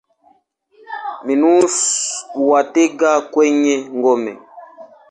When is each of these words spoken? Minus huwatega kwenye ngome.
Minus 1.25 1.75
huwatega 2.35 3.11
kwenye 3.31 3.75
ngome. 3.97 4.33